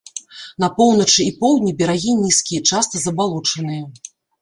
[0.63, 3.83] На поўначы і поўдні берагі нізкія, часта забалочаныя.